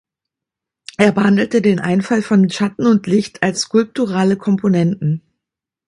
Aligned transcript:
Er 0.97 1.11
behandelte 1.11 1.61
den 1.61 1.77
Einfall 1.79 2.23
von 2.23 2.49
Schatten 2.49 2.87
und 2.87 3.05
Licht 3.05 3.43
als 3.43 3.59
skulpturale 3.59 4.35
Komponenten. 4.35 5.21